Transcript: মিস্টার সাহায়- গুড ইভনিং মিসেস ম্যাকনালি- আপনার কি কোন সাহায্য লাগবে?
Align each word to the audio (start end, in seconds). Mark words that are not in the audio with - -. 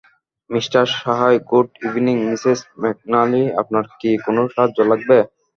মিস্টার 0.49 0.83
সাহায়- 0.95 1.39
গুড 1.49 1.67
ইভনিং 1.85 2.15
মিসেস 2.27 2.59
ম্যাকনালি- 2.81 3.43
আপনার 3.61 3.85
কি 3.99 4.11
কোন 4.25 4.37
সাহায্য 4.53 4.77
লাগবে? 4.91 5.17